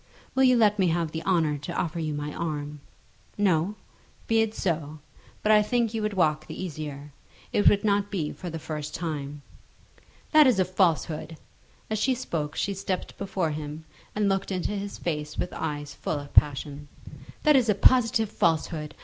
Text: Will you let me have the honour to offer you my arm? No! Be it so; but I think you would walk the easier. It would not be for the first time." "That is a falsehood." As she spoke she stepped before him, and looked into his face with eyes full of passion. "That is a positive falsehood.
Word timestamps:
Will 0.33 0.41
you 0.45 0.57
let 0.57 0.79
me 0.79 0.87
have 0.87 1.11
the 1.11 1.21
honour 1.25 1.59
to 1.59 1.77
offer 1.79 1.99
you 1.99 2.11
my 2.11 2.33
arm? 2.33 2.79
No! 3.37 3.75
Be 4.25 4.41
it 4.41 4.55
so; 4.55 4.97
but 5.43 5.51
I 5.51 5.61
think 5.61 5.93
you 5.93 6.01
would 6.01 6.15
walk 6.15 6.47
the 6.47 6.59
easier. 6.59 7.13
It 7.53 7.69
would 7.69 7.83
not 7.83 8.09
be 8.09 8.31
for 8.31 8.49
the 8.49 8.57
first 8.57 8.95
time." 8.95 9.43
"That 10.31 10.47
is 10.47 10.59
a 10.59 10.65
falsehood." 10.65 11.37
As 11.87 11.99
she 11.99 12.15
spoke 12.15 12.55
she 12.55 12.73
stepped 12.73 13.15
before 13.19 13.51
him, 13.51 13.85
and 14.15 14.27
looked 14.27 14.51
into 14.51 14.71
his 14.71 14.97
face 14.97 15.37
with 15.37 15.53
eyes 15.53 15.93
full 15.93 16.19
of 16.19 16.33
passion. 16.33 16.87
"That 17.43 17.55
is 17.55 17.69
a 17.69 17.75
positive 17.75 18.31
falsehood. 18.31 18.95